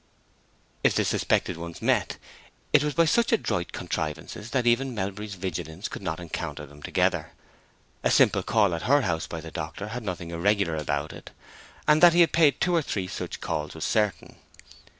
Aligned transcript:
If 0.83 0.95
the 0.95 1.05
suspected 1.05 1.57
ones 1.57 1.79
met, 1.79 2.17
it 2.73 2.83
was 2.83 2.95
by 2.95 3.05
such 3.05 3.31
adroit 3.31 3.71
contrivances 3.71 4.49
that 4.49 4.65
even 4.65 4.95
Melbury's 4.95 5.35
vigilance 5.35 5.87
could 5.87 6.01
not 6.01 6.19
encounter 6.19 6.65
them 6.65 6.81
together. 6.81 7.33
A 8.03 8.09
simple 8.09 8.41
call 8.41 8.73
at 8.73 8.81
her 8.89 9.01
house 9.01 9.27
by 9.27 9.41
the 9.41 9.51
doctor 9.51 9.89
had 9.89 10.01
nothing 10.01 10.31
irregular 10.31 10.75
about 10.75 11.13
it, 11.13 11.29
and 11.87 12.01
that 12.01 12.13
he 12.13 12.21
had 12.21 12.33
paid 12.33 12.59
two 12.59 12.73
or 12.73 12.81
three 12.81 13.05
such 13.07 13.41
calls 13.41 13.75
was 13.75 13.85
certain. 13.85 14.37